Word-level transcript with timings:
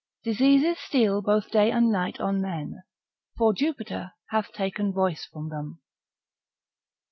Diseases 0.23 0.79
steal 0.79 1.21
both 1.21 1.51
day 1.51 1.69
and 1.69 1.91
night 1.91 2.19
on 2.19 2.41
men, 2.41 2.81
For 3.37 3.53
Jupiter 3.53 4.13
hath 4.31 4.51
taken 4.51 4.91
voice 4.91 5.25
from 5.31 5.49
them. 5.49 5.79